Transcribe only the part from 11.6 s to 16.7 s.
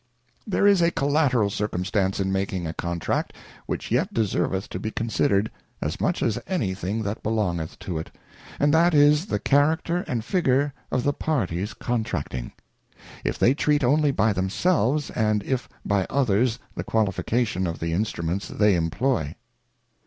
contracting; if they treat only by themselves, and if by others,